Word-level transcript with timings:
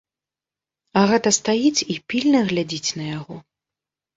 Агата 1.01 1.33
стаіць 1.39 1.85
і 1.97 1.99
пільна 2.15 2.39
глядзіць 2.51 2.91
на 3.03 3.07
яго. 3.17 3.35